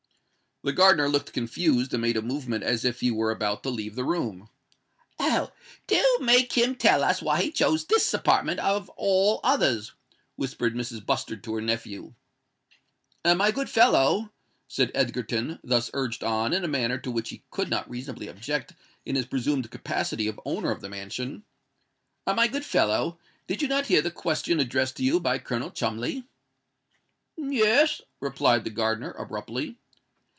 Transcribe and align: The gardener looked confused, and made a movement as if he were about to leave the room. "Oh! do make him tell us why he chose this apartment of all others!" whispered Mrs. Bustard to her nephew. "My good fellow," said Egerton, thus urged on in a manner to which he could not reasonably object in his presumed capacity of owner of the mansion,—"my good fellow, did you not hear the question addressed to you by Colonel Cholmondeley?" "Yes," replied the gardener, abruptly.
The 0.63 0.71
gardener 0.73 1.09
looked 1.09 1.33
confused, 1.33 1.91
and 1.91 2.03
made 2.03 2.17
a 2.17 2.21
movement 2.21 2.63
as 2.63 2.85
if 2.85 2.99
he 2.99 3.09
were 3.09 3.31
about 3.31 3.63
to 3.63 3.71
leave 3.71 3.95
the 3.95 4.03
room. 4.03 4.47
"Oh! 5.17 5.51
do 5.87 5.99
make 6.21 6.53
him 6.53 6.75
tell 6.75 7.03
us 7.03 7.19
why 7.19 7.41
he 7.41 7.49
chose 7.51 7.83
this 7.83 8.13
apartment 8.13 8.59
of 8.59 8.87
all 8.91 9.39
others!" 9.43 9.93
whispered 10.35 10.75
Mrs. 10.75 11.03
Bustard 11.03 11.43
to 11.45 11.55
her 11.55 11.61
nephew. 11.61 12.13
"My 13.25 13.49
good 13.49 13.71
fellow," 13.71 14.29
said 14.67 14.91
Egerton, 14.93 15.57
thus 15.63 15.89
urged 15.95 16.23
on 16.23 16.53
in 16.53 16.63
a 16.63 16.67
manner 16.67 16.99
to 16.99 17.09
which 17.09 17.29
he 17.29 17.41
could 17.49 17.71
not 17.71 17.89
reasonably 17.89 18.27
object 18.27 18.73
in 19.03 19.15
his 19.15 19.25
presumed 19.25 19.71
capacity 19.71 20.27
of 20.27 20.39
owner 20.45 20.69
of 20.69 20.81
the 20.81 20.89
mansion,—"my 20.89 22.47
good 22.49 22.65
fellow, 22.65 23.17
did 23.47 23.63
you 23.63 23.67
not 23.67 23.87
hear 23.87 24.03
the 24.03 24.11
question 24.11 24.59
addressed 24.59 24.97
to 24.97 25.03
you 25.03 25.19
by 25.19 25.39
Colonel 25.39 25.71
Cholmondeley?" 25.71 26.23
"Yes," 27.35 28.01
replied 28.19 28.63
the 28.63 28.69
gardener, 28.69 29.09
abruptly. 29.09 29.77